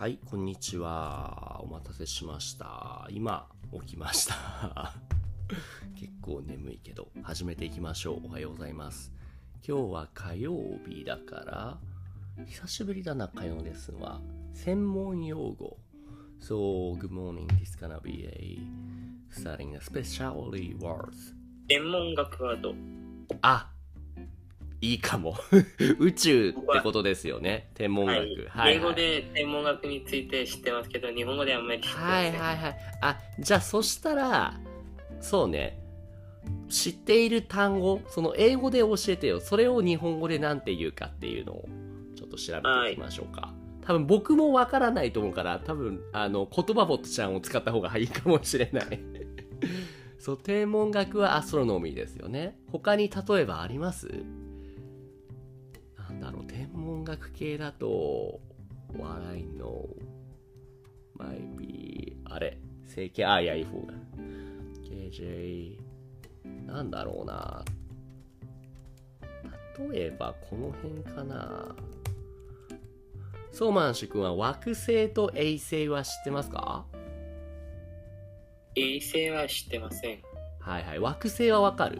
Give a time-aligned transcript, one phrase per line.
[0.00, 1.60] はい、こんにちは。
[1.62, 3.06] お待たせしました。
[3.10, 3.46] 今、
[3.82, 4.94] 起きました。
[5.94, 8.28] 結構眠いけど、始めていきましょう。
[8.28, 9.12] おはようございます。
[9.56, 10.56] 今日は火曜
[10.88, 11.78] 日だか
[12.36, 14.22] ら、久しぶりだな、火曜のレッスンは。
[14.54, 15.76] 専門用語。
[16.40, 17.46] So, good morning.
[17.58, 18.58] This is gonna be a
[19.30, 21.34] starting a specialty words.
[21.68, 22.74] 天文学はどう
[23.42, 23.70] あ
[24.80, 25.36] いいかも。
[25.98, 27.68] 宇宙ってことですよね。
[27.74, 28.48] 天文学。
[28.48, 32.40] はい、英語で天文学について知ってますけど、日本語であんまり知ってまはいせん。
[32.40, 32.76] はいはい。
[33.02, 34.58] あ、じゃあそしたら、
[35.20, 35.78] そうね。
[36.70, 39.40] 知っている単語、その英語で教えてよ。
[39.40, 41.68] それを日本語で何て言うかっていうのを
[42.16, 43.52] ちょっと調べていきましょうか。
[43.82, 49.00] 多分僕もわからないと思うから、多分あの言葉ボットちゃんを使った方がいいかもしれない。
[50.18, 52.58] そう、天文学はアストロノミーですよね。
[52.70, 54.08] 他に例えばあります？
[57.00, 58.40] 天文学系だと、
[58.98, 59.88] What I know
[61.18, 63.94] might be あれ整形あいやいい方が
[64.84, 65.78] KJ
[66.66, 67.64] なんだろうな。
[69.92, 71.74] 例えばこの辺かな。
[73.52, 76.84] ソーマンシュ君は惑星と衛星は知ってますか？
[78.76, 80.18] 衛星は知ってません。
[80.60, 80.98] はいはい。
[80.98, 81.98] 惑星はわかる？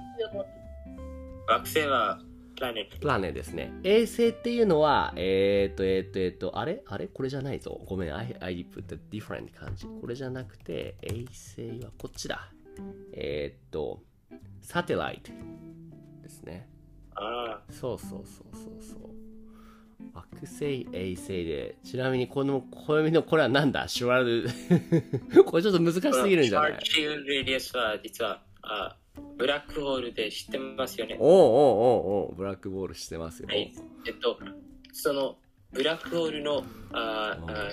[1.48, 2.29] 惑星はプ
[2.60, 2.84] ラネ。
[2.84, 3.72] プラネですね。
[3.82, 6.82] 衛星っていうのはえー、っとえー、っとえー、っとあれ？
[6.86, 7.06] あれ？
[7.08, 7.80] これじゃないぞ。
[7.86, 8.14] ごめん。
[8.16, 9.86] I, I put a different 感じ。
[9.86, 12.50] これじゃなくて衛星はこっちだ。
[13.12, 14.02] えー、っと
[14.62, 15.32] サテライト
[16.22, 16.68] ですね。
[17.16, 19.00] あそうそうそうそうそう。
[20.14, 21.76] 惑星衛星で。
[21.84, 23.86] ちなみにこの暦のこれはなんだ？
[23.88, 24.46] シュワル。
[25.44, 26.12] これちょっと難しあ。
[26.14, 26.70] すぎるんじゃない？
[26.70, 28.96] シャークシールレディアスは実はあ
[29.36, 31.16] ブラックホールで知ってますよね？
[31.18, 33.72] おうおうおうおうブラックボールしてますよ、はい。
[34.06, 34.38] えっと、
[34.92, 35.36] その
[35.72, 37.68] ブラックホールのああ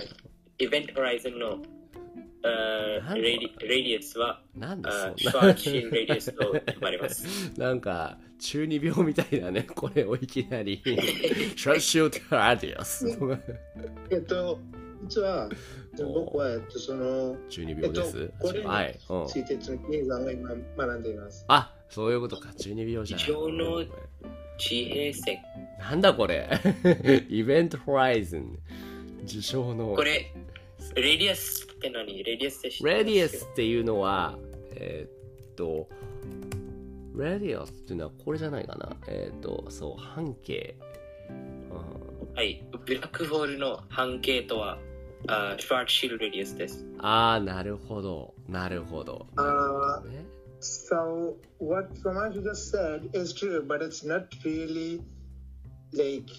[0.58, 1.58] イベントホライズンの
[2.44, 5.40] あレディレディアスはなんであシそんな。
[5.40, 7.26] ュワークシールレディアスと呼ばれます。
[7.58, 10.80] なんか中二病みたいだねこれをいきなり。
[10.84, 13.06] シャッシュートアディアス
[14.10, 14.60] えっと、
[15.04, 15.48] 実は、
[15.96, 21.44] 僕は、えっと、その、中二病です、えっとこれはい、うん、地鉄の計算を今学んでいます。
[21.48, 22.52] あそういうことか。
[22.54, 23.84] 中二病じゃないの
[24.58, 25.38] 地平線。
[25.78, 26.50] なんだこれ。
[27.30, 28.58] イベントホライズン
[29.24, 29.94] 受賞の。
[29.94, 30.34] これ、
[30.96, 32.22] レディアスって何？
[32.24, 34.38] レディアスってレディアスっていうのは
[34.72, 35.88] えーっと
[37.16, 38.96] レディアスっていうのはこれじゃないかな。
[39.06, 40.76] えーっとそう半径、
[41.30, 41.32] う
[42.32, 42.34] ん。
[42.34, 42.67] はい。
[42.88, 44.78] ブラックホールの半径とは、
[45.26, 46.86] あシュワークシールレディアスです。
[47.00, 50.24] ああなるほどなるほどなるほどね
[50.60, 55.02] So, what Somash just said is true, but it's not really
[55.92, 56.30] like,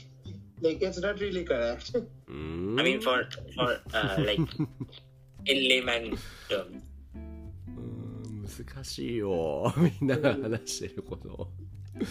[0.61, 1.95] like it's not really correct.
[1.95, 3.23] I mean, for,
[3.55, 4.39] for, uh, like,
[5.45, 6.17] in layman
[6.49, 6.81] terms.
[8.65, 12.07] 難しいよみんなが話してること、ん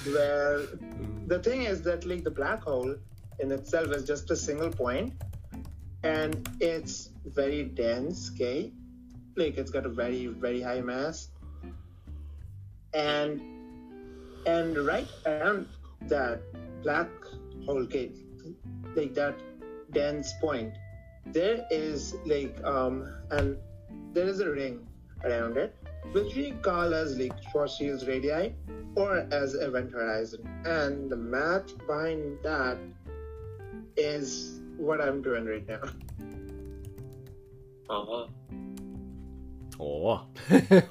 [1.26, 2.96] the thing is that like the black hole
[3.40, 5.12] in itself is just a single point.
[6.02, 8.72] And it's very dense okay?
[9.36, 11.28] Like it's got a very very high mass.
[12.94, 13.40] And
[14.46, 15.66] and right around
[16.02, 16.40] that
[16.82, 17.08] black
[17.66, 18.10] hole okay
[18.94, 19.34] like that
[19.92, 20.72] dense point
[21.26, 23.56] there is like um and
[24.14, 24.86] there is a ring
[25.24, 25.74] around it
[26.12, 28.54] which we call as like Schwarzschild's radii
[28.94, 30.48] or as event horizon.
[30.64, 32.78] And the math behind that
[33.98, 35.80] is what I'm doing right now.
[37.88, 38.28] あ あ
[39.80, 40.20] おお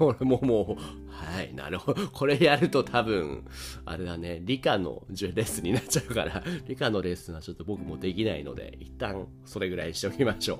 [0.00, 2.08] 俺ももうはいなるほど。
[2.08, 3.44] これやると多分
[3.84, 10.58] あれだね理科のレッスンになっちゃうから 理科のレッスンはちょっと僕もできないので一旦それぐらいにしておきましょう。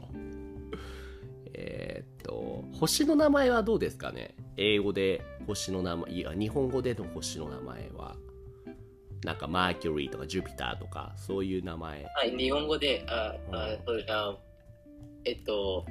[1.54, 4.34] えーっと星の名前はどうですかね？
[4.56, 8.16] 英語で星の名前いや日本語での星の名前は
[9.24, 12.04] なんかマーキュリーとかジュピターとかそういう名前。
[12.04, 14.36] はい、日本語で、ああそうあ
[15.24, 15.84] えっと、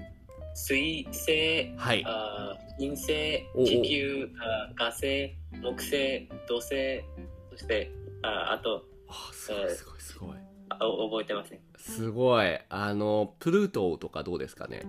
[0.55, 2.03] 水星、はい。
[2.05, 7.03] あ金星地球、あ火星、木星、土星、
[7.51, 7.91] そして、
[8.23, 10.37] ああとあすごいすごいすごい。
[10.69, 11.59] あ、覚えてません。
[11.77, 12.59] すごい。
[12.69, 14.83] あのプルートとかどうですかね？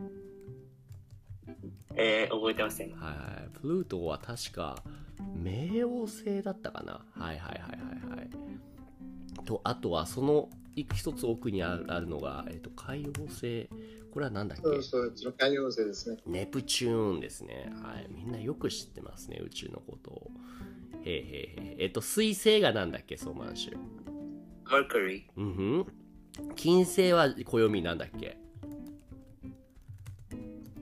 [1.97, 2.93] えー、覚えてません。
[2.93, 4.83] はい、プルートは確か
[5.43, 7.05] 冥王星だったかな？
[7.15, 8.31] はいはいはいはいはい。
[9.45, 13.69] とあとはその一つ奥にあるのが、えっと海王星。
[14.13, 14.63] これは何だっけ？
[14.63, 16.19] そうそう、海洋星ですね。
[16.27, 17.71] ネプチューンですね。
[17.83, 18.07] はい。
[18.11, 20.31] みんなよく知ってますね宇宙のことを。
[21.05, 23.17] へえへえへええっと水星がなんだっけ？
[23.17, 23.77] ソーマンシュ。
[24.65, 25.87] Mercury、うんふん。
[26.55, 28.39] 金星は暦なんだっけ？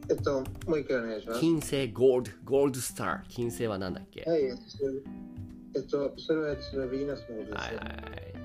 [0.08, 1.41] えっと、もう一回お願いします。
[1.41, 3.20] 金星ゴールド、ゴールドスター。
[3.29, 4.23] 金星はなんだっけ？
[4.23, 7.56] はい、えっと、それはえっとヴィーナスのことですよ。
[7.56, 7.94] はいはいは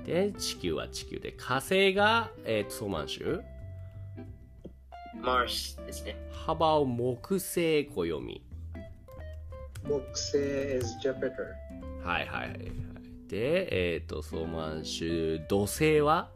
[0.04, 0.06] い。
[0.06, 3.40] で、地球は地球で、火星が、えー、とソーマン州
[5.22, 6.16] ？Mars ですね。
[6.32, 8.42] 幅を木星暦。
[9.84, 10.38] 木星
[10.78, 11.30] is Jupiter。
[12.04, 12.72] はいはいはい。
[13.28, 16.32] で、えっ、と、ソーマン州、土星は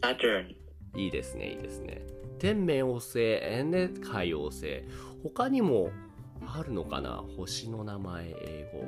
[0.00, 0.56] ？Saturn。
[0.94, 2.02] いいですね、いいですね。
[2.38, 4.82] 天冥王星、えで海王星。
[5.22, 5.90] 他にも
[6.46, 7.24] あるのかな？
[7.36, 8.84] 星の名前、英語。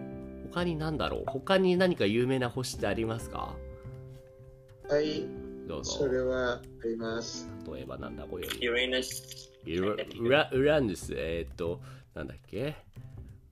[0.53, 1.25] 他に何だろう？
[1.27, 3.57] 他に何か有名な星ってありますか？
[4.89, 5.25] はい、
[5.67, 6.09] どうぞそ。
[6.09, 7.49] れはあります。
[7.73, 8.49] 例えばなんだこれ。
[8.49, 9.51] Uranus。
[9.67, 11.15] ウラウラウランです。
[11.17, 11.81] えっ、と、
[12.15, 12.77] なんだっけ？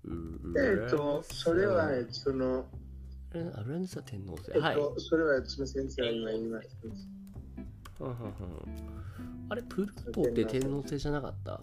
[0.04, 0.10] ウ
[0.58, 2.66] えっと、それは、えっと、その、
[3.32, 4.50] ウラウランスは天皇星。
[4.52, 4.76] えっはい。
[4.76, 6.74] と、それは、その先生が今言いました。
[9.48, 11.60] あれ、プルートって天皇星じゃなかった？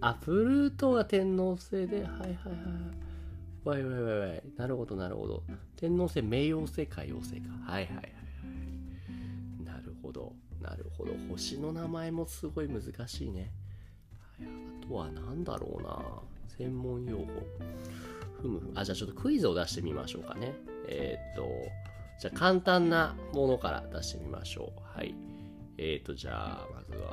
[0.00, 3.68] あ、プルートが天皇星で、はいはいはい。
[3.68, 4.42] わいわいわいわい。
[4.56, 5.42] なるほどなるほど。
[5.76, 7.48] 天皇星、冥王星、海王星か。
[7.64, 8.08] はいはいはいは
[9.62, 9.64] い。
[9.64, 10.32] なるほど。
[10.60, 11.12] なるほど。
[11.30, 13.50] 星の名前もすごい難しいね。
[14.38, 14.48] はい
[14.84, 15.98] あとは何だろうな。
[16.56, 17.24] 専門用語。
[18.40, 18.72] ふむふむ。
[18.74, 20.54] あ、じゃあちょっとクイズを出してみましょうかね。
[20.88, 21.48] えーっと、
[22.20, 24.80] じゃあ簡単なものから出してみましょう。
[24.96, 25.14] はい。
[25.78, 27.12] えーと、じゃあ、まずは、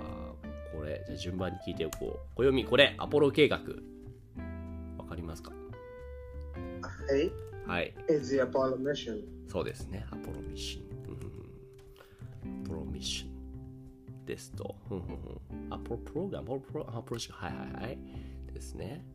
[0.74, 2.36] これ、じゃあ順番に聞いておこう。
[2.36, 3.58] 暦、これ、アポロ計画。
[4.98, 5.52] わかりますか？
[6.82, 7.32] はい、
[7.68, 7.94] はい。
[8.10, 9.22] is the Apollo mission.
[9.50, 10.06] そうですね。
[10.12, 10.84] アポロミッション。
[10.86, 14.76] うんアポロミッションですと。
[15.70, 17.98] アポロプログラム、アポロプロアポロシはいはいはい。
[18.54, 19.06] ですね。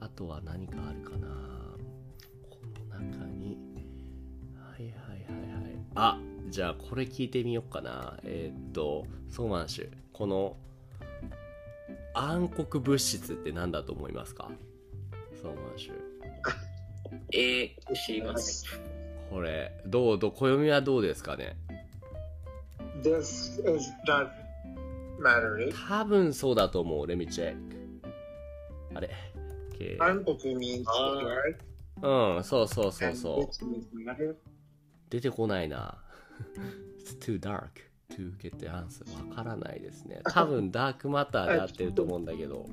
[0.00, 1.26] あとは何かあるかな
[2.48, 2.58] こ
[2.90, 3.58] の中に。
[4.56, 5.76] はいはいはいはい。
[5.94, 6.18] あ
[6.52, 8.18] じゃあこれ聞いてみようかな。
[8.24, 9.88] えーっと、ソーマンシュ。
[10.12, 10.54] この
[12.14, 14.50] 暗黒物質って何だと思いますか？
[15.40, 15.92] ソーマンシュ。
[17.32, 18.80] えー、知りません。
[19.30, 21.56] これ、どう、どう、暦はどうですかね
[23.02, 24.28] ？This is not
[25.18, 25.72] matter?
[25.88, 27.06] 多分そうだと思う。
[27.06, 27.76] レミチェック。
[28.94, 29.08] あれ
[29.78, 31.24] ?K- Hankoku means Ah.
[32.02, 32.36] dark.
[32.36, 33.64] うん、そうそうそうそう。
[34.04, 34.34] means.
[35.08, 36.01] 出てこないな。
[36.98, 39.04] It's too dark to get the answer.
[39.28, 40.20] わからないですね。
[40.24, 42.68] 多分ダークマターで合ってると思うんだけど。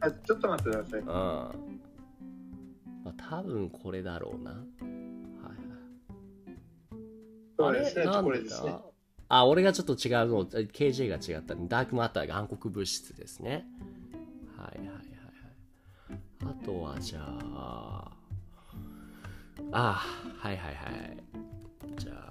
[0.00, 1.06] あちょっと待ってくださいうん。。
[1.08, 1.52] ま
[3.06, 4.50] あ、多分これだろうな。
[4.52, 4.60] はい
[7.62, 7.72] はい。
[7.72, 8.04] あれそうですね。
[8.06, 8.80] なんでこれですねだ？
[9.28, 11.54] あ、俺がちょっと違うの、KJ が違った。
[11.54, 13.66] ダークマターが暗黒物質ですね。
[14.56, 16.54] はいはいはいはい。
[16.62, 18.10] あとはじゃあ、
[19.72, 20.02] あ、
[20.38, 21.16] はいはいはい。
[21.96, 22.29] じゃあ、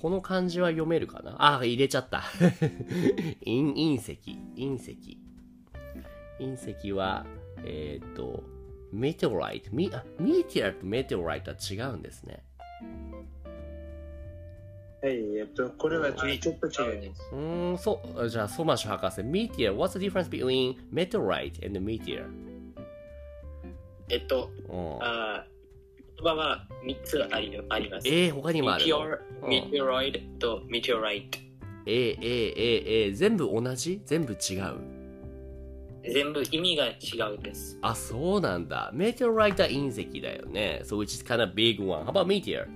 [0.00, 1.36] この漢字は読めるかな？
[1.58, 2.18] あ、入れちゃった。
[3.44, 4.18] 隕隕石、
[4.56, 5.18] 隕石。
[6.38, 7.26] 隕石は、
[7.64, 8.42] えっ、と、
[8.92, 9.70] メテオライト。
[9.72, 12.42] ミあミティアとメテオライトは違うんですね。
[15.02, 17.28] はい、えっと、これはちょっと違います。
[17.32, 19.22] うーん、そう、じゃあ、ソマシュ博士。
[19.22, 22.26] meteor, what's the difference between meteorite and meteor?
[24.08, 25.49] えっと、うんあー言
[26.22, 28.08] 葉は3つありあります。
[28.08, 31.50] えー、他にもあるの？Meteor うん Meteoroid と Meteorite。
[31.86, 34.00] えー、えー、えー、えー、全部同じ？
[34.04, 34.74] 全部違う？
[36.12, 37.78] 全部意味が違うです。
[37.82, 38.90] あ、そうなんだ。
[38.94, 40.80] meteorite は隕石だよね。
[40.84, 42.04] So which is kind of big one.
[42.06, 42.66] How about meteor?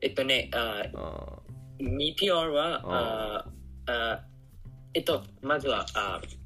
[0.00, 4.28] えっとね、ああー Meteor は、あーあー
[4.94, 6.36] えっと、まずは、あー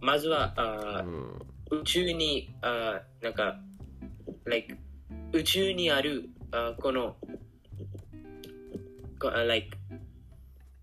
[0.00, 1.80] まずは、あーうーん。
[1.80, 3.58] 宇宙に、あーなんか、
[4.47, 4.75] like、
[5.33, 7.15] 宇宙にある、あーこの、
[9.19, 9.77] こあ like,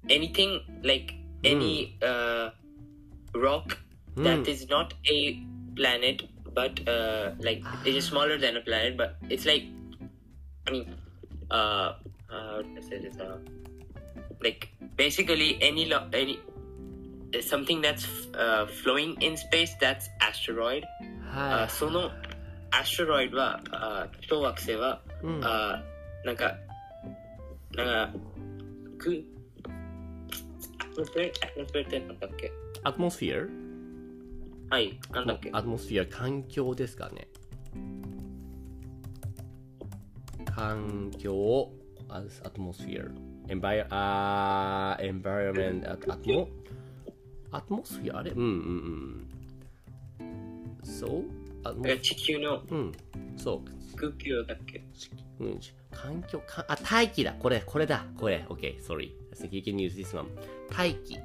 [0.09, 2.51] anything, like, any、uh,
[3.35, 3.79] rock
[4.17, 5.39] うん that is not a
[5.77, 9.67] planet, but uh, like it is smaller than a planet, but it's like,
[10.67, 10.95] I mean,
[11.51, 11.95] uh, uh,
[12.29, 13.17] how to say this?
[13.19, 13.39] Uh,
[14.43, 16.41] like basically any lo- any
[17.41, 20.83] something that's uh, flowing in space that's asteroid.
[21.33, 22.11] はあその
[22.78, 25.26] アステロイドは、あ当惑星は、い。
[25.26, 25.42] うん。
[25.44, 25.82] あ
[26.26, 26.56] なんか、
[27.76, 28.20] なんか、
[28.98, 29.24] く、
[32.84, 34.74] atmosphere？
[34.76, 35.50] はい、なんだっけ？
[35.54, 37.28] atmosphere、環境ですかね。
[40.46, 41.72] 環境、
[42.10, 43.10] ア atmosphere。
[43.48, 46.50] envi- あー environment、 atmo-
[47.52, 48.20] atmosphere？
[48.20, 48.32] あれ？
[48.32, 48.50] うんうん
[50.20, 50.84] うん。
[50.84, 51.24] そう
[51.66, 52.62] アトモなんか地球の？
[52.70, 52.92] うん。
[53.38, 53.96] そう。
[53.98, 54.84] 空気量だっけ？
[55.40, 55.60] うん、
[55.92, 57.34] 環境か、あ、大気だ。
[57.34, 58.06] これ、これだ。
[58.18, 58.46] これ。
[58.50, 59.12] OK, sorry.
[59.34, 60.28] I think you can use this one.
[60.70, 61.18] 大気。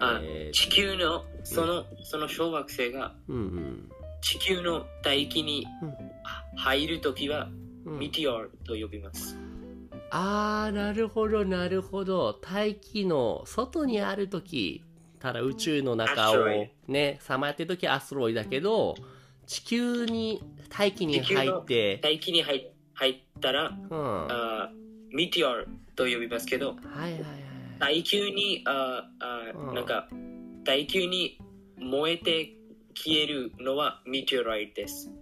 [0.00, 3.90] あえー地球のそのその小惑星がうんうん。
[4.22, 5.88] 地球の大気にうん
[6.24, 7.48] あ入るときは
[7.84, 9.36] うんミティオと呼びます。
[10.10, 12.34] あー、なるほど、なるほど。
[12.34, 14.82] 大気の外にあるとき、
[15.22, 18.96] ただ宇宙の中をね、さまってるときアストロイだけど、
[19.46, 23.98] 地球に、大気に入って、大気に入入ったらうん。
[23.98, 24.70] はあ
[25.12, 25.64] ミティオ
[25.94, 27.22] と呼びますけどいはいはい。
[27.78, 30.08] 大気にああうんなんか
[30.64, 31.38] 大気に
[31.78, 32.54] 燃えて
[32.94, 35.12] 消えるのはミティオライトです。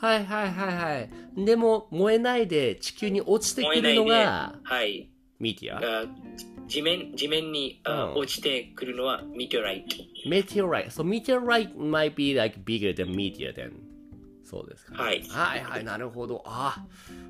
[0.00, 1.44] はいはいはいはい。
[1.44, 5.08] でも、燃えないで地球に落ちてくるのが、はい。
[5.38, 6.06] ミティア？
[6.64, 9.96] あ地面地面にあうん落ちてくるのはミティオライト。
[10.28, 10.86] meteorite.
[10.90, 13.72] So meteorite might be like bigger than meteor then.
[14.44, 16.42] そうですか、はいはいはい、なるほど。
[16.44, 16.84] あ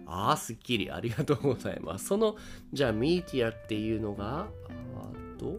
[0.07, 0.91] あ、あすっきり。
[0.91, 2.07] ありがとうございます。
[2.07, 2.37] その、
[2.73, 4.41] じゃあ、メティアっていうのが、
[4.97, 5.59] あと、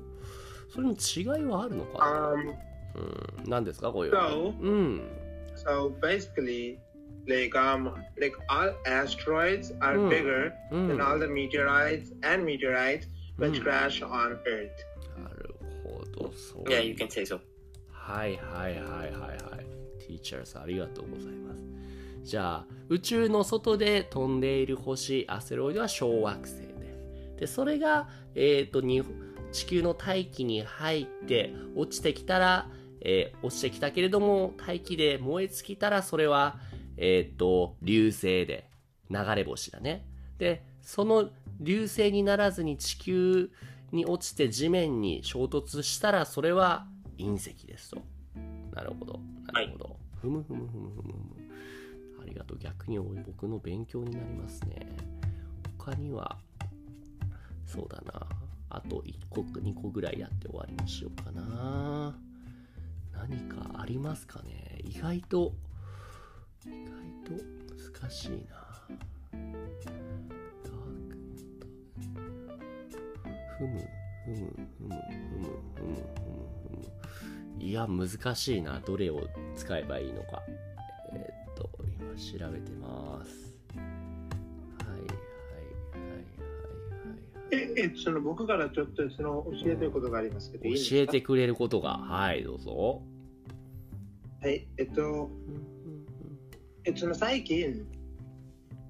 [0.70, 2.56] それの違いはあるのかな Um,
[2.96, 3.50] うん。
[3.50, 4.14] 何ですかこういう。
[4.14, 5.02] so, うん。
[5.56, 6.78] so basically,
[7.26, 10.10] like um, like all asteroids are Hmm.
[10.10, 10.88] bigger うん。
[10.90, 13.52] than な all the meteorites and meteorites Hmm.
[13.62, 14.70] crash on Earth.
[15.46, 16.34] るほど。
[16.34, 16.64] そう。
[16.64, 17.40] Yeah, you can say so.
[17.92, 19.66] はいはいはいはいはい。
[20.08, 21.60] Teachers ありがとうございます。
[22.24, 26.66] じゃあ、宇宙の外で飛んでいる星、アステロイドは小惑星で
[27.36, 27.40] す。
[27.40, 29.04] で、それが、えっ、と、に
[29.52, 32.70] 地球の大気に入って落ちてきたら、
[33.02, 36.60] えー落ちてきたけれども、大気で燃え尽きたら、それは、
[36.98, 38.70] えっ、と、流星で、
[39.10, 40.06] 流れ星だね。
[40.38, 43.50] で、その流星にならずに地球
[43.92, 48.02] に落ちて地面に衝突したら、それは隕石ですと。
[48.74, 49.20] なるほど。
[49.52, 49.98] なるほど。
[50.22, 51.16] ふむふむふむふむふむ。
[52.22, 52.58] ありがとう。
[52.58, 54.96] 逆に僕の勉強になりますね。
[55.78, 56.38] 他には、
[57.66, 58.28] そうだな。
[58.70, 62.18] あと1個、2個ぐらいやって終わりにしようかな。
[63.14, 65.54] 何かありますかね意外と、
[66.66, 67.44] 意外と
[68.02, 68.65] 難しいな。
[73.58, 73.80] ふむ、
[74.26, 74.48] ふむ、ふむ、
[74.78, 76.78] ふむ、ふむ、ふむ、ふ
[77.58, 77.64] む。
[77.64, 78.80] いや、難しいな。
[78.80, 80.44] どれを使えばいいのか。
[81.14, 81.70] えーっと、
[82.00, 83.56] 今調べてます。
[83.76, 85.16] はい、はい、は
[85.96, 87.72] い、はい、はい。
[87.80, 91.98] え、え、その僕からちょっとその教えてることがありますけど、いいですか教えてくれることが。
[91.98, 93.02] はい、どうぞ。
[94.42, 95.66] はい、えっと、うんうん
[96.88, 97.84] えその最近、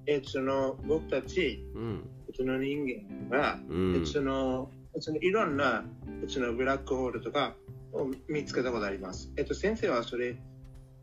[0.06, 2.86] えその僕たち、うん、えっと、その人
[3.30, 3.58] 間が、
[4.04, 5.84] その、えっとそのいろんな、
[6.22, 7.54] えっと、そのブラックホールとか
[7.92, 9.32] を見つけたことあります。
[9.36, 10.36] えっと、先生はそれ、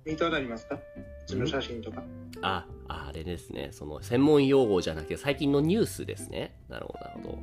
[0.05, 0.79] 見たことありますか？
[1.25, 2.03] その写真とか。
[2.41, 3.69] あ、あれですね。
[3.71, 6.59] その専門用語じゃなくて最近のニュースですね。
[6.67, 7.37] なるほど、なるほど。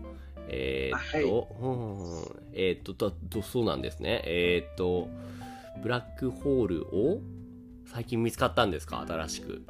[0.51, 4.23] えーっと、うんえーっととと、そうなんですね。
[4.27, 5.09] えーっと、
[5.83, 7.23] ブラックホールを
[7.87, 9.03] 最近見つかったんですか？
[9.09, 9.63] 新しく。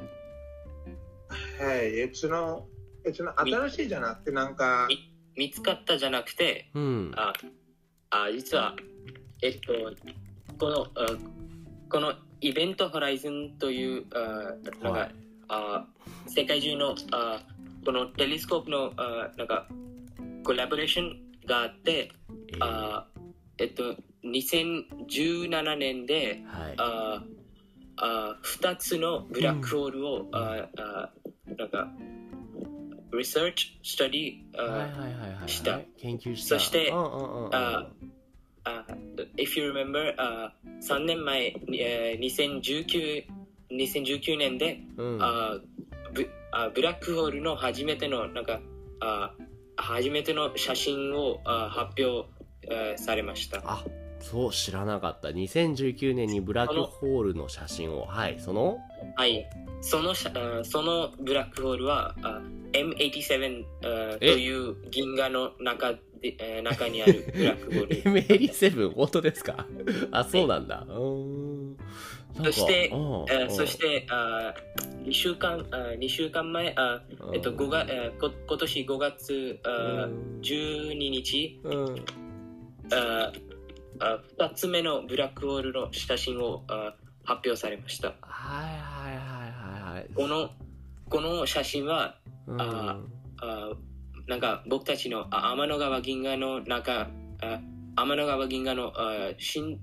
[1.59, 2.67] はい、えっと、その、
[3.05, 4.87] え新しいじゃなくて、なんか、
[5.35, 7.11] 見つかったじゃなくて、うん。
[7.15, 7.33] あ
[8.09, 8.75] あ実は、
[9.41, 9.73] えっと、
[10.57, 11.07] この、あ
[11.89, 15.15] このイベントホライズンという、あなんか、はい。
[15.47, 15.85] あ
[16.27, 17.41] 世界中のあ
[17.85, 19.67] このテレスコープのあなんか
[20.45, 22.11] コラボレーションがあって、
[22.53, 23.07] えーあ
[23.57, 26.75] えっと、2017年ではい。
[26.77, 27.23] あ
[27.97, 31.09] あ2つのブラックホールを、ああ
[31.57, 31.87] なんか
[34.63, 34.87] は
[35.29, 35.49] いはい。
[35.49, 36.59] した研究した。
[36.59, 36.91] そして
[39.37, 43.25] if you remember あ3年前、えー、2019
[43.71, 45.17] 2019年で、うん。
[45.21, 45.59] あ
[46.13, 48.59] ブあブラックホールの初めてのなんか
[48.99, 49.33] あ
[49.77, 52.29] 初めての写真をあ発表、
[52.63, 53.83] えーされましたあ、
[54.21, 55.29] そう、知らなかった。
[55.29, 58.05] 2019年にブラックホールの写真を。
[58.05, 58.77] はい、その？
[59.15, 59.45] はい。
[59.81, 62.39] そのそのブラックホールはあ
[62.73, 63.63] M87
[64.13, 67.95] あとえいう銀河の中で、えー中にあるブラックホール。
[68.21, 69.65] M87 本当ですか？
[70.11, 70.85] あ、そうなんだ。
[72.43, 72.91] そして
[73.49, 74.53] そしてあ
[75.03, 77.01] 2週間あ2週間前あ、
[77.33, 79.69] えっと、5月、えーこ今年5月あ
[80.05, 80.39] うん。
[80.41, 81.59] 12日。
[81.63, 81.95] うん。
[82.93, 83.31] あ
[84.01, 90.09] あ2つ目のブラックホールの写真をあ発表されましたはいはいはいはいはい。
[90.13, 90.49] この
[91.09, 92.15] この写真は
[92.47, 92.97] うん、あ
[93.37, 93.69] あ
[94.27, 97.09] なんか僕たちのあ天の川銀河の中
[97.41, 97.61] あ
[97.95, 99.79] 天の川銀河のあ新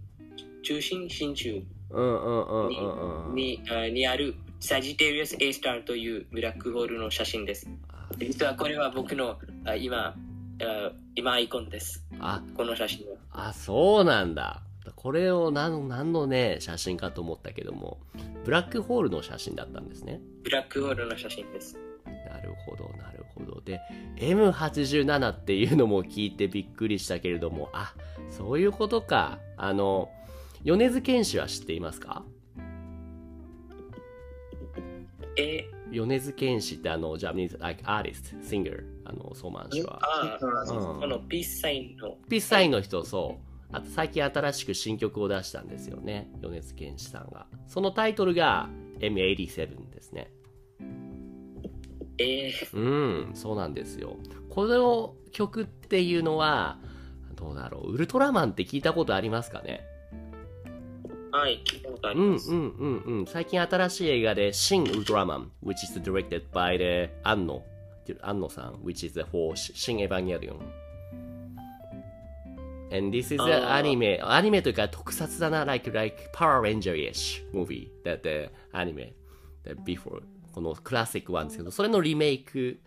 [0.64, 3.34] 中心真中うんうんうんうんうん。
[3.34, 7.68] にあにあるサジテリアス A スターというブラックホールの写真です。
[8.18, 10.14] 実はこれは僕のあ今あ
[11.14, 12.04] 今アイコンです。
[12.18, 13.16] あ、この写真は。
[13.48, 14.62] あ、そうなんだ。
[14.96, 17.98] これを何何のね、写真かと思ったけども、
[18.44, 20.20] ブラックホールの写真だったんですね。
[20.42, 21.76] ブラックホールの写真です。
[22.06, 23.60] なるほど、なるほど。
[23.60, 23.80] で、
[24.16, 27.94] M87 っていうのも聞いてびっくりしたけれども、あ、
[28.30, 29.38] そういうことか。
[29.56, 30.10] あの、
[30.64, 32.24] 米津玄師は知っていますか？
[35.36, 35.64] え？
[35.90, 39.98] 米津玄師ってあの、ジャパニーズ、like artist, singer、あの、ソーマン氏は。
[40.02, 42.16] ああ、うんこのピースサインの。
[42.28, 43.48] ピースサインの人、そう。
[43.72, 46.30] あと最近新しく新曲を出したんですよね。
[46.40, 47.46] 米津玄師さんが。
[47.66, 48.68] そのタイトルが
[49.00, 50.30] M87 ですね。
[52.18, 54.16] えー、うん、そうなんですよ。
[54.50, 56.78] この曲っていうのは、
[57.36, 59.84] どうだろう、ウルトラマンって聞いたことありますかね？
[61.30, 62.50] はい、聞いたことあります。
[62.50, 63.26] うんうんうんうん。
[63.26, 67.62] 最近新しい映画で、新ウルトラマン、which is directed by the 安野、
[68.22, 70.88] 安野さん、which is for 新エヴァンゲリオン。
[72.90, 79.12] And this is an anime, アニメというか特撮だな、like, like Power Ranger-ish movie that the anime
[79.64, 80.22] that before
[80.52, 82.80] このクラシック1ですけど、それのリメイク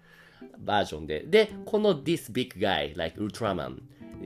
[0.57, 1.23] バージョンで。
[1.23, 3.81] で、この This Big Guy, like Ultraman,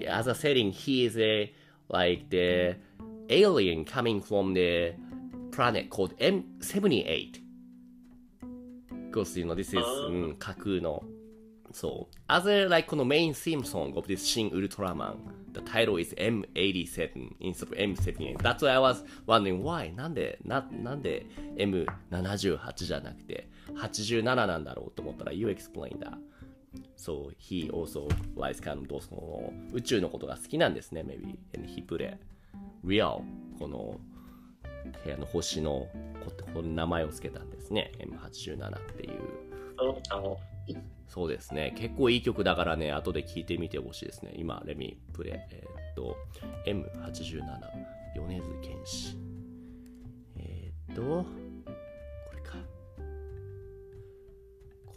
[0.09, 1.53] as a setting, he is a,
[1.89, 2.77] like the
[3.29, 4.95] alien coming from the
[5.51, 7.44] planet called M78.
[9.15, 11.01] Because, you know, this is, あーうん、架空の。
[11.71, 12.15] そう。
[12.27, 15.15] As a, like, この main theme song of this 新 Ultraman,
[15.53, 18.37] the title is M87 instead of M78.
[18.39, 19.93] That's why I was wondering why?
[19.95, 26.17] なんで、な、なんで M78 じゃなくて87なんだろうと思ったら You explain that.
[26.97, 31.37] So he also likes kind of その宇宙のことが好きなんですね、maybe.
[31.55, 32.17] And he put it
[32.85, 33.21] real
[33.57, 33.97] この
[35.03, 35.87] 部屋の星の
[36.23, 37.91] ここの名前をつけたんですね。
[37.99, 39.45] M87 っていう。
[41.07, 41.73] そうですね。
[41.77, 44.33] 結構いい曲だからね、後で聴いてみてほしいですね。
[44.35, 45.33] 今、レミプレイ。
[45.51, 46.17] えーっと、
[46.65, 47.41] M87、
[48.15, 49.17] 米津玄師。
[50.37, 51.25] えーっと、こ
[52.35, 52.57] れか。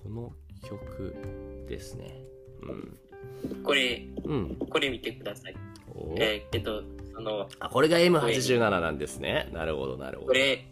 [0.03, 2.25] この曲ですね。
[2.63, 3.63] うん。
[3.63, 4.57] これ、うん。
[4.57, 5.57] これ見てください。
[5.95, 6.83] おえー、けど、
[7.19, 9.49] その、あ、これが M87 なんですね。
[9.53, 10.29] なるほど、なるほど。
[10.29, 10.65] これ、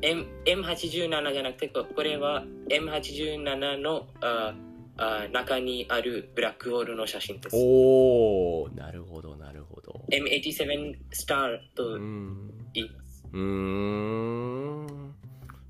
[0.00, 4.54] M M87 じゃなくて、ここれは M87 のあ
[4.96, 7.56] あ中にあるブラックホールの写真です。
[7.56, 10.00] おー、なるほど、なるほど。
[10.10, 12.50] M87 スターとうん。
[12.72, 13.24] 言います。
[13.30, 15.14] うーん。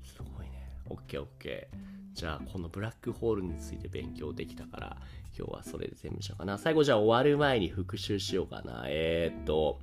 [0.05, 0.69] すごいね。
[0.89, 1.80] オッケーオッケー。
[2.13, 4.97] じゃあ、このブラックホールについて勉強できたから、
[5.37, 6.57] 今日はそれで全部しようかな。
[6.57, 8.83] 最後、じゃあ終わる前に復習しようかな。
[8.87, 9.79] えー、っと、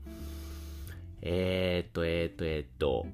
[1.22, 3.06] えー、っと、えー、っと、えー、っと、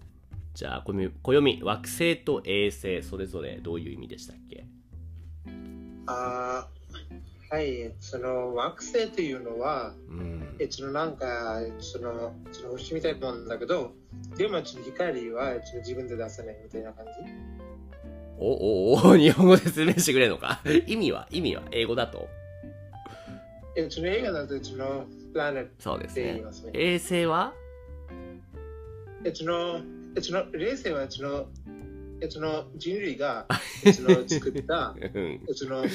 [0.55, 4.67] じゃあ、暦、暦惑星と衛星、それぞれどういう意味でしたっけ？
[6.07, 10.57] あーはい、その惑星というのは、うん。
[10.59, 13.93] えそのなんか、そのその星みたいなもんだけど、
[14.37, 17.13] でもちょっと光は自分で出せないみたいな感じ？
[18.47, 20.61] お、お、お、日本語で説明してくれるのか？
[20.87, 21.27] 意味は？
[21.31, 21.63] 意味は？
[21.73, 22.29] 英語だと？
[23.77, 26.43] えその映画だとそのプラネットそうですね。
[26.75, 27.53] 衛星は？
[29.25, 29.81] えその
[30.17, 31.47] えその冷星はその
[32.21, 33.47] えその人類が
[33.85, 35.41] えその作った うん。
[35.49, 35.89] えそのうん。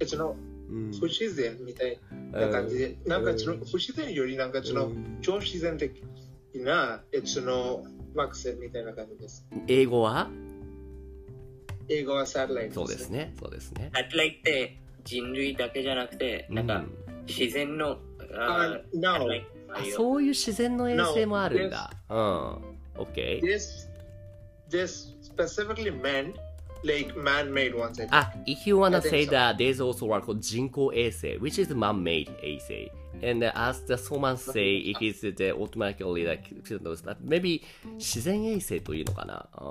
[0.00, 0.36] えその
[0.70, 0.90] うん。
[0.98, 1.98] 不自然みたい
[2.32, 5.18] な感じで、なんかその不自然よりなんかそのうん。
[5.20, 6.02] 超自然的
[6.54, 7.84] なえその
[8.14, 9.46] 惑星みたいな感じです。
[9.68, 10.28] 英語は？
[11.92, 13.34] 英語はサテライトそうですね。
[13.38, 13.90] そうですね。
[13.94, 17.98] サテライトって人類だけじゃなくて、なんかうん自然の、
[18.36, 21.90] ああ no サテライトあそういう自然の衛星もあるんだ。
[22.08, 22.18] うん。
[22.96, 23.40] OK。
[23.42, 23.88] This
[24.70, 26.34] this specifically meant
[26.84, 28.06] like man-made ones.
[28.10, 29.30] あ、if you wanna say so.
[29.30, 32.90] that there's also one called 人工衛星 which is man-made 衛星
[33.22, 36.42] and as the someone say it is the automatically like
[37.04, 37.62] but maybe
[37.98, 39.64] 自然衛星というのかなあ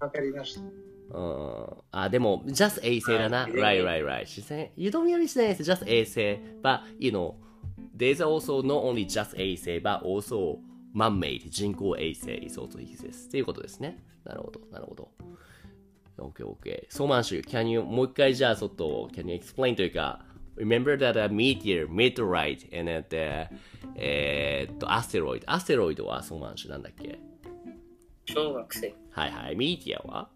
[0.00, 0.62] わかりました。
[1.10, 3.44] ーうんあ、でも just 衛星だな。
[3.44, 4.20] あ right, right, right.
[4.20, 7.34] 自然 You don't really 自然衛星 just 衛星 but you know
[7.96, 10.58] there's also not only just 衛星 but also
[10.94, 13.98] man-made 人工衛星 is also exists っていうことですね。
[14.24, 15.10] なるほど、なるほど。
[16.18, 16.86] OK, OK.
[16.88, 20.24] ソーマンシュ、can you もう一回じゃあちょっと can you explain というか
[20.56, 23.54] remember that a meteor, meteorite and that the
[23.94, 27.18] えーっと asteroid asteroid はソーマンシュなんだっけ
[28.26, 28.94] 小惑星。
[29.10, 29.56] はいはい。
[29.56, 30.28] メティアは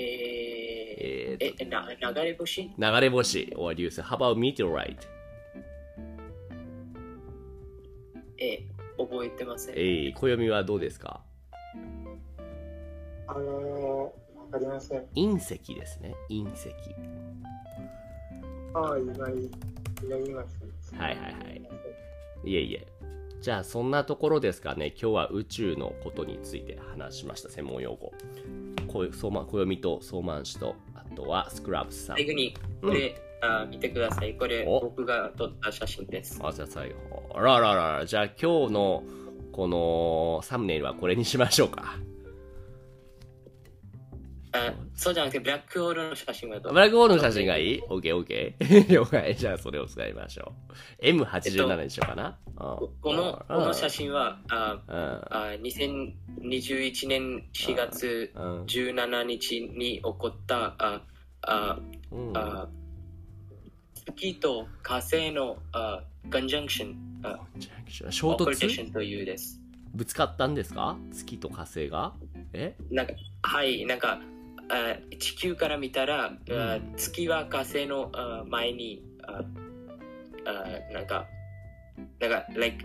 [0.00, 2.68] ええーえ、な流れ星？
[2.68, 4.96] と流れ星 or use how about meteorite?
[8.38, 8.64] え、
[8.98, 9.74] 覚えてません。
[9.76, 11.22] えー、暦はどうですか？
[13.26, 15.06] あのー、わかりません。
[15.14, 16.14] 隕石ですね。
[16.28, 16.68] 隕石。
[18.74, 19.28] ああ、今、今
[20.16, 20.48] 言いまし
[20.92, 21.02] た。
[21.02, 21.62] はいはいはい。
[22.44, 22.86] いえいえ。
[23.40, 24.88] じゃあそんなところですかね。
[24.88, 27.48] 今日は宇宙のことについて話しました。
[27.48, 28.12] 専門用語。
[28.90, 32.16] こう相馬暦と相馬氏と、あとはスクラブスさん。
[32.16, 34.34] 最後に、これ、あ見てください。
[34.34, 36.40] これ、お僕が撮った写真です。
[36.42, 36.96] あ、じゃあ最後。
[37.34, 38.06] あらららら。
[38.06, 39.04] じゃあ今日の
[39.52, 41.96] このサムネイルはこれにしましょうか。
[44.52, 48.00] あそうじゃなくて、ブラックホールの写真が撮ブラックホールの写真がいい ?OK,
[48.58, 48.92] OK.
[48.92, 49.36] 了解。
[49.36, 50.52] じゃあそれを使いましょ
[51.00, 51.04] う。
[51.06, 52.38] M87 にしようかな。
[52.56, 54.96] ここのこの写真はあうん。
[55.30, 58.62] あ2021年4月うん。
[58.64, 61.02] 17日に起こったあ
[61.42, 61.78] あ
[62.10, 62.36] うん。
[62.36, 62.68] あ
[64.16, 67.38] 月と火星のあコンジャンクションあ
[68.10, 68.84] 衝オペレーシ突？
[68.86, 69.60] ョンというです。
[69.94, 70.96] ぶつかったんですか？
[71.12, 72.14] 月と火星が？
[72.52, 72.74] え？
[72.90, 74.20] なんかはい、なんかあ
[75.18, 76.32] 地球から見たら、
[76.96, 79.42] 月は火星のあ前にあ
[80.46, 81.26] あなんか
[82.18, 82.84] なんか like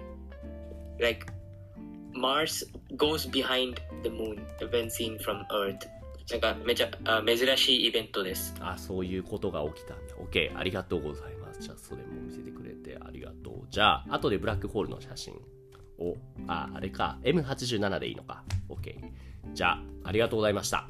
[0.99, 1.25] like
[2.13, 5.87] Mars goes behind the moon when seen from Earth
[6.31, 8.55] なんかめちゃあ珍しいイベントです。
[8.59, 10.15] あ、そういうことが起きたんだ。
[10.15, 10.57] OK。
[10.57, 11.61] ありがとうございます。
[11.61, 13.67] じゃあ、それも見せてくれてありがとう。
[13.69, 15.33] じゃあ、後でブラックホールの写真
[15.99, 16.15] を、
[16.47, 17.19] あ、あれか。
[17.23, 18.43] M87 でいいのか。
[18.69, 18.95] OK。
[19.53, 20.89] じゃあ、ありがとうございました。